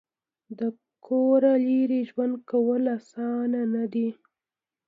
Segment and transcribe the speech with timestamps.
[0.59, 0.61] د
[1.05, 4.09] کوره لرې ژوند کول اسانه نه دي.